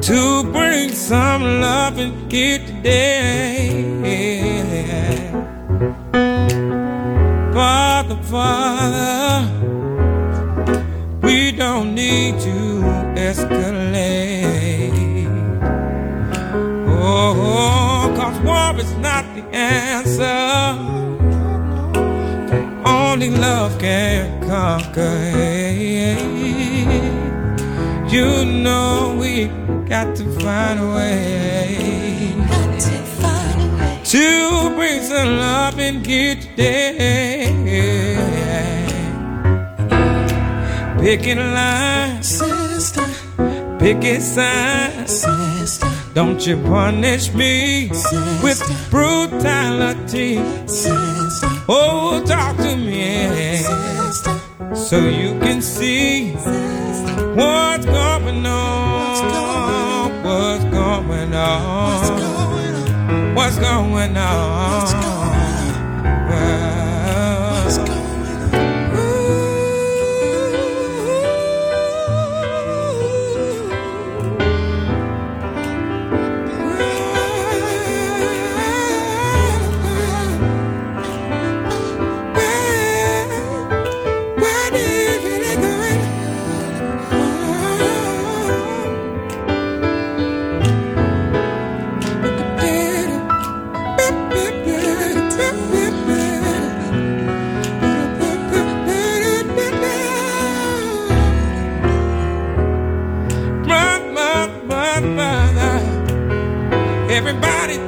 to 0.03 0.43
bring 0.53 0.91
some 0.91 1.61
love 1.61 1.99
in 1.99 2.13
here 2.29 2.59
today. 2.59 3.85
Father, 7.53 8.17
Father, 8.23 9.49
we 11.23 11.53
don't 11.53 11.95
need 11.95 12.41
to 12.41 12.83
escalate. 13.29 14.93
Oh, 16.89 18.13
cause 18.17 18.39
war 18.41 18.77
is 18.81 18.93
not 18.97 19.25
the 19.37 19.45
answer. 19.55 20.35
Only 22.85 23.31
love 23.31 23.79
can 23.79 24.35
conquer. 24.95 26.15
You 28.15 28.45
know 28.45 29.17
we 29.19 29.47
got 29.89 30.15
to 30.17 30.25
find 30.41 30.79
a 30.81 30.87
way 30.95 32.33
Got 32.49 32.81
to 32.81 32.99
find 33.21 33.63
a 33.63 33.77
way. 33.77 34.01
to 34.05 34.71
bring 34.77 35.03
some 35.03 35.37
love 35.39 35.79
in 35.81 36.05
here 36.05 36.37
today. 36.37 37.51
Picking 41.01 41.39
lines, 41.39 42.29
Sister, 42.39 43.05
picking 43.79 44.21
signs. 44.21 45.11
sister, 45.23 45.87
Don't 46.15 46.47
you 46.47 46.57
punish 46.63 47.33
me 47.35 47.91
with 48.43 48.63
brutality. 48.91 50.37
sister, 50.67 51.49
Oh, 51.69 52.23
talk 52.27 52.57
to 52.57 52.77
me 52.77 53.59
sister, 53.59 53.75
so 54.75 54.99
you 54.99 55.39
can 55.39 55.63
see 55.63 56.33
what's 57.35 57.87
going 57.87 58.45
on. 58.45 60.25
What's 60.25 60.65
going 60.65 61.35
on? 61.35 63.35
What's 63.35 63.59
going 63.59 64.17
on? 64.17 64.19
Well, 64.95 65.24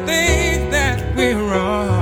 Thinks 0.04 0.70
that 0.72 0.98
we're 1.16 1.38
wrong. 1.38 1.94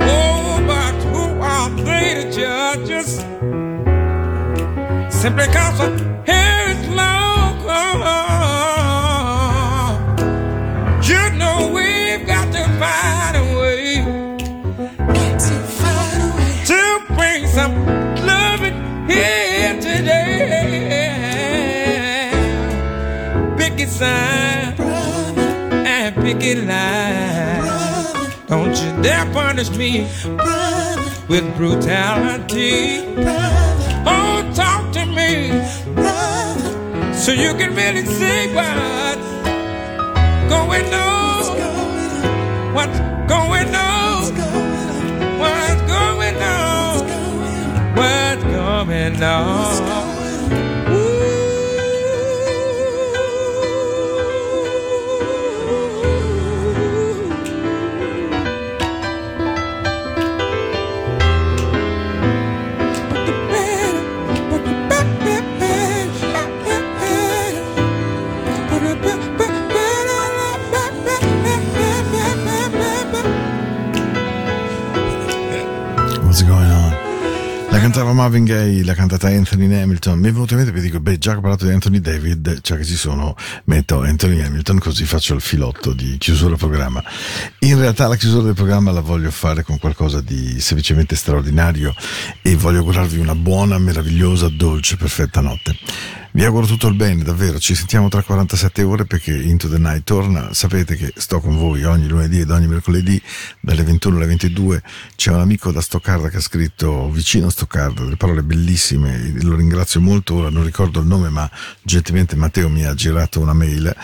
Oh, 0.00 0.64
but 0.66 0.94
who 1.12 1.24
are 1.40 1.70
they 1.70 2.24
to 2.24 2.30
judge 2.32 2.90
us? 2.90 3.24
Simply 5.22 5.46
cause 5.46 5.80
our 5.80 5.96
hair 6.26 6.70
is 6.70 6.88
long. 6.90 7.22
You 11.02 11.22
know 11.38 11.70
we've 11.74 12.26
got 12.26 12.52
to 12.52 12.64
find 12.80 13.36
a 13.36 13.44
way 13.60 14.04
to 15.24 15.54
find 15.78 16.22
a 16.22 16.24
way. 16.36 16.64
to 16.66 16.80
bring 17.16 17.46
some 17.48 17.74
love 18.26 18.62
in 18.62 18.74
here 19.08 19.74
today. 19.80 20.30
Picket 23.58 23.88
sign 23.90 24.63
picket 26.38 26.64
line. 26.64 27.64
Don't 28.46 28.76
you 28.82 29.02
dare 29.02 29.26
punish 29.32 29.70
me 29.70 30.06
with 31.28 31.56
brutality. 31.56 33.04
Oh, 34.06 34.52
talk 34.54 34.92
to 34.92 35.06
me 35.06 35.50
so 37.14 37.32
you 37.32 37.54
can 37.54 37.74
really 37.74 38.04
see 38.04 38.54
what's 38.54 39.26
going 40.48 40.94
on. 40.94 41.44
What's 42.74 42.98
going 43.28 43.74
on? 43.74 44.22
What's 45.40 45.82
going 45.82 46.36
on? 46.42 47.06
What's 47.96 48.44
going 48.44 49.22
on? 49.22 50.13
Cantava 77.94 78.12
Marvin 78.12 78.42
Gaye, 78.42 78.82
la 78.82 78.94
cantata 78.94 79.28
Anthony 79.28 79.72
Hamilton. 79.72 80.18
Mi 80.18 80.26
è 80.26 80.32
venuto 80.32 80.54
in 80.54 80.58
mente 80.58 80.72
perché 80.72 80.88
dico, 80.88 80.98
beh, 80.98 81.16
già 81.16 81.30
che 81.30 81.36
ho 81.36 81.40
parlato 81.40 81.64
di 81.64 81.70
Anthony 81.70 82.00
David, 82.00 82.58
già 82.60 82.74
che 82.74 82.84
ci 82.84 82.96
sono, 82.96 83.36
metto 83.66 84.02
Anthony 84.02 84.40
Hamilton, 84.42 84.80
così 84.80 85.04
faccio 85.04 85.34
il 85.34 85.40
filotto 85.40 85.92
di 85.92 86.18
chiusura 86.18 86.48
del 86.48 86.58
programma. 86.58 87.00
In 87.60 87.78
realtà 87.78 88.08
la 88.08 88.16
chiusura 88.16 88.42
del 88.42 88.54
programma 88.54 88.90
la 88.90 89.00
voglio 89.00 89.30
fare 89.30 89.62
con 89.62 89.78
qualcosa 89.78 90.20
di 90.20 90.58
semplicemente 90.58 91.14
straordinario 91.14 91.94
e 92.42 92.56
voglio 92.56 92.78
augurarvi 92.78 93.20
una 93.20 93.36
buona, 93.36 93.78
meravigliosa, 93.78 94.48
dolce, 94.48 94.96
perfetta 94.96 95.40
notte. 95.40 95.76
Vi 96.36 96.44
auguro 96.44 96.66
tutto 96.66 96.88
il 96.88 96.96
bene, 96.96 97.22
davvero. 97.22 97.60
Ci 97.60 97.76
sentiamo 97.76 98.08
tra 98.08 98.20
47 98.20 98.82
ore 98.82 99.04
perché 99.04 99.32
Into 99.32 99.68
the 99.68 99.78
Night 99.78 100.02
torna. 100.02 100.52
Sapete 100.52 100.96
che 100.96 101.12
sto 101.14 101.38
con 101.38 101.56
voi 101.56 101.84
ogni 101.84 102.08
lunedì 102.08 102.40
ed 102.40 102.50
ogni 102.50 102.66
mercoledì 102.66 103.22
dalle 103.60 103.84
21 103.84 104.16
alle 104.16 104.26
22. 104.26 104.82
C'è 105.14 105.30
un 105.30 105.38
amico 105.38 105.70
da 105.70 105.80
Stoccarda 105.80 106.30
che 106.30 106.38
ha 106.38 106.40
scritto 106.40 107.08
vicino 107.08 107.46
a 107.46 107.50
Stoccarda 107.50 108.02
delle 108.02 108.16
parole 108.16 108.42
bellissime. 108.42 109.32
Lo 109.42 109.54
ringrazio 109.54 110.00
molto. 110.00 110.34
Ora 110.34 110.50
non 110.50 110.64
ricordo 110.64 110.98
il 110.98 111.06
nome, 111.06 111.28
ma 111.28 111.48
gentilmente 111.82 112.34
Matteo 112.34 112.68
mi 112.68 112.84
ha 112.84 112.94
girato 112.94 113.38
una 113.38 113.52
mail 113.52 113.94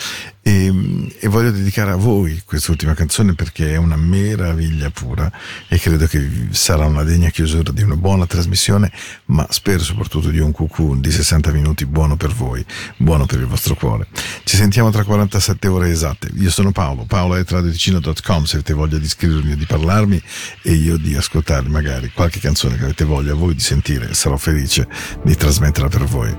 e, 0.43 1.11
e 1.18 1.28
voglio 1.28 1.51
dedicare 1.51 1.91
a 1.91 1.97
voi 1.97 2.41
quest'ultima 2.45 2.95
canzone 2.95 3.34
perché 3.34 3.72
è 3.72 3.76
una 3.76 3.97
meraviglia 3.97 4.91
pura 4.91 5.30
e 5.68 5.78
credo 5.78 6.07
che 6.07 6.49
sarà 6.51 6.86
una 6.86 7.05
degna 7.05 7.28
chiusura 7.28 7.70
di 7.72 7.82
una 7.82 7.97
buona 7.97 8.26
trasmissione, 8.26 8.91
ma 9.26 9.47
spero 9.51 9.82
soprattutto 9.82 10.30
di 10.30 10.38
un 10.38 10.51
cucù 10.51 10.99
di 10.99 11.11
60 11.11 11.53
minuti 11.53 11.84
buono 11.84 12.16
per 12.16 12.32
voi, 12.32 12.64
buono 12.97 13.26
per 13.26 13.41
il 13.41 13.47
vostro 13.47 13.74
cuore. 13.74 14.07
Ci 14.45 14.57
sentiamo 14.57 14.91
tra 14.91 15.05
47 15.05 15.68
ore 15.68 15.91
esatte. 15.91 16.30
Io 16.36 16.51
sono 16.51 16.72
Paolo, 16.72 17.05
paolo.radioticino.com 17.05 18.45
se 18.45 18.57
avete 18.57 18.72
voglia 18.72 18.99
di 18.99 19.09
scrivermi 19.09 19.53
o 19.53 19.57
di 19.57 19.66
parlarmi 19.66 20.22
e 20.62 20.72
io 20.72 20.97
di 20.97 21.14
ascoltare 21.16 21.68
magari 21.68 22.11
qualche 22.14 22.41
canzone 22.41 22.76
che 22.76 22.84
avete 22.84 23.05
voglia 23.05 23.34
voi 23.34 23.55
di 23.55 23.61
sentire, 23.61 24.14
sarò 24.14 24.36
felice 24.36 24.88
di 25.22 25.34
trasmetterla 25.34 25.88
per 25.88 26.05
voi. 26.05 26.34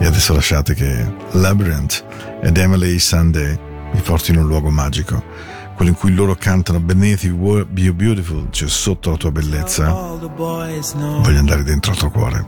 E 0.00 0.06
adesso 0.06 0.32
lasciate 0.32 0.74
che 0.74 1.06
Labyrinth 1.32 2.31
ed 2.44 2.56
Emily 2.58 2.98
Sunday 2.98 3.56
mi 3.92 4.00
porti 4.00 4.32
in 4.32 4.38
un 4.38 4.46
luogo 4.46 4.68
magico, 4.68 5.22
quello 5.76 5.92
in 5.92 5.96
cui 5.96 6.12
loro 6.12 6.34
cantano 6.34 6.80
Beneath 6.80 7.22
you, 7.22 7.66
you 7.74 7.94
beautiful, 7.94 8.48
cioè 8.50 8.68
sotto 8.68 9.10
la 9.10 9.16
tua 9.16 9.30
bellezza, 9.30 9.92
voglio 9.92 11.38
andare 11.38 11.62
dentro 11.62 11.92
al 11.92 11.98
tuo 11.98 12.10
cuore, 12.10 12.44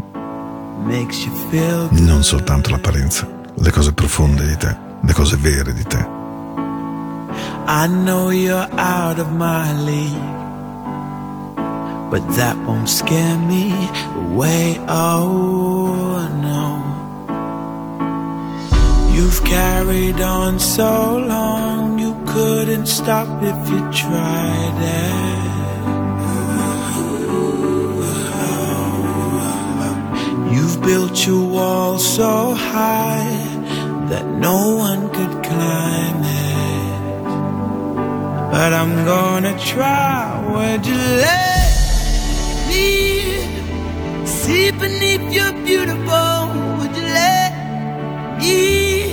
non 1.91 2.25
soltanto 2.25 2.71
l'apparenza, 2.71 3.29
le 3.55 3.71
cose 3.71 3.93
profonde 3.93 4.45
di 4.47 4.57
te, 4.57 4.77
le 5.01 5.13
cose 5.13 5.37
vere 5.37 5.73
di 5.73 5.85
te. 5.85 6.23
I 7.67 7.87
know 7.87 8.31
you're 8.31 8.69
out 8.77 9.19
of 9.19 9.31
my 9.31 9.73
league, 9.85 10.19
but 12.11 12.21
that 12.37 12.57
won't 12.67 12.89
scare 12.89 13.39
me 13.39 13.73
away. 14.17 14.79
Oh 14.89 16.29
no. 16.43 16.84
You've 19.15 19.45
carried 19.45 20.21
on 20.21 20.59
so 20.59 21.17
long, 21.19 21.99
you 22.01 22.15
couldn't 22.27 22.87
stop 22.87 23.29
if 23.43 23.71
you 23.71 23.81
tried 23.93 24.79
it. 24.83 25.35
You've 30.55 30.83
built 30.83 31.27
your 31.27 31.45
wall 31.49 31.99
so 31.99 32.55
high 32.55 33.31
that 34.11 34.27
no 34.27 34.77
one 34.77 35.09
could 35.11 35.45
climb 35.45 36.21
it. 36.25 37.25
But 38.51 38.73
I'm 38.73 39.05
gonna 39.05 39.57
try. 39.59 40.43
Would 40.53 40.85
you 40.87 40.97
let 40.97 41.71
me 42.69 42.89
see 44.27 44.73
beneath 44.73 45.33
your 45.33 45.53
beautiful? 45.65 46.49
Would 46.79 46.97
you 46.97 47.07
let 47.21 47.53
me 48.41 49.04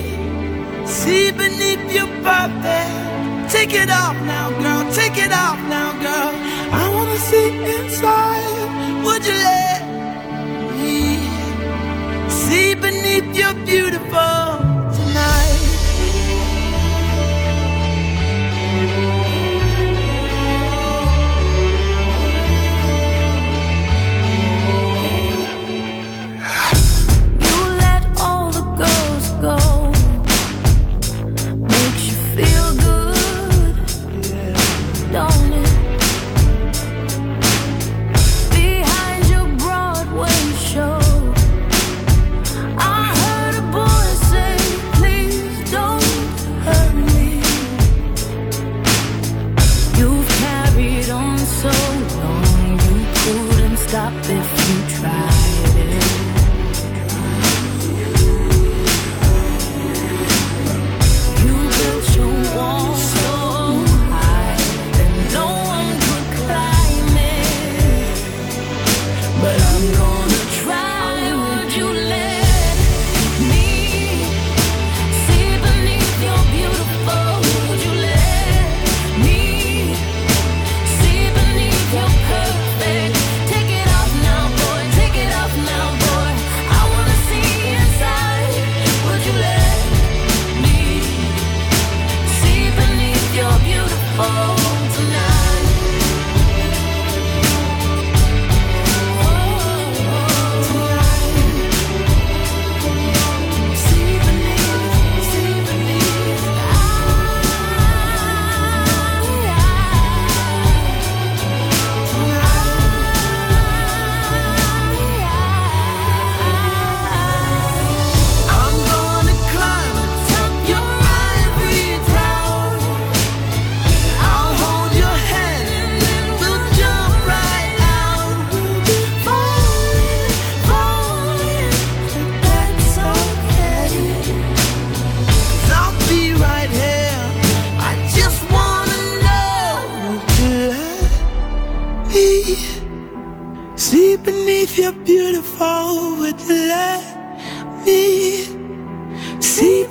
see 1.02 1.32
beneath 1.32 1.86
your 1.98 2.10
perfect? 2.26 3.52
Take 3.52 3.74
it 3.74 3.90
off 3.90 4.18
now, 4.34 4.48
girl. 4.64 4.84
Take 4.94 5.18
it 5.26 5.34
off 5.46 5.60
now, 5.76 5.90
girl. 6.06 6.34
I 6.82 6.84
wanna 6.96 7.20
see 7.30 7.50
inside. 7.76 8.70
Would 9.06 9.24
you 9.30 9.38
let 9.52 9.82
me 10.78 10.98
see 12.42 12.76
beneath 12.76 13.30
your 13.42 13.54
beautiful 13.66 14.71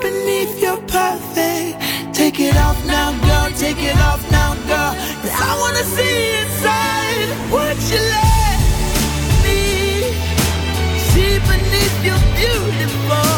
beneath 0.00 0.60
your 0.60 0.78
perfect. 0.96 1.72
Take 2.14 2.40
it 2.40 2.56
off 2.56 2.78
now, 2.86 3.08
girl. 3.26 3.48
Take 3.58 3.82
it 3.82 3.96
off 4.08 4.22
now, 4.30 4.54
girl. 4.70 4.92
'Cause 5.20 5.36
I 5.48 5.52
wanna 5.62 5.84
see 5.96 6.18
inside. 6.40 7.28
Would 7.52 7.78
you 7.92 8.02
let 8.16 8.58
me 9.44 9.60
see 11.10 11.34
beneath 11.50 11.96
your 12.08 12.20
beautiful? 12.38 13.29